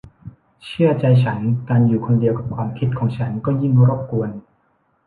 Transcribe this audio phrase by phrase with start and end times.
[0.65, 1.39] เชื่อใจฉัน
[1.69, 4.29] การอยู่คนเดียวกับความคิดของฉันก็ยิ่งรบกวน